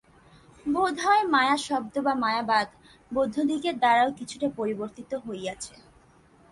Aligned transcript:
বোধ 0.65 0.95
হয়, 1.05 1.23
মায়া-শব্দ 1.25 1.93
বা 1.99 2.13
মায়াবাদ 2.15 2.67
বৌদ্ধদিগের 3.11 3.75
দ্বারাও 3.77 4.09
কিছুটা 4.19 4.47
পরিবর্তিত 4.57 5.11
হইয়াছে। 5.25 5.73